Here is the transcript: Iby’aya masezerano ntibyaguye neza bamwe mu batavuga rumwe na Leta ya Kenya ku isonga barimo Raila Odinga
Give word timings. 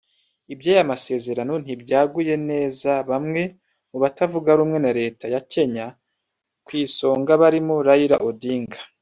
Iby’aya 0.53 0.89
masezerano 0.91 1.53
ntibyaguye 1.63 2.35
neza 2.49 2.91
bamwe 3.09 3.41
mu 3.91 3.97
batavuga 4.03 4.49
rumwe 4.59 4.77
na 4.83 4.91
Leta 4.99 5.25
ya 5.33 5.41
Kenya 5.51 5.85
ku 6.65 6.71
isonga 6.85 7.31
barimo 7.41 7.75
Raila 7.87 8.17
Odinga 8.29 8.79